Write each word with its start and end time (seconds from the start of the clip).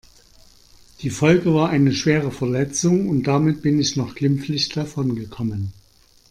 Die 1.01 1.11
Folge 1.11 1.53
war 1.53 1.69
eine 1.69 1.93
schwere 1.93 2.31
Verletzung 2.31 3.07
und 3.07 3.27
damit 3.27 3.61
bin 3.61 3.79
ich 3.79 3.97
noch 3.97 4.15
glimpflich 4.15 4.69
davon 4.69 5.13
gekommen. 5.15 5.73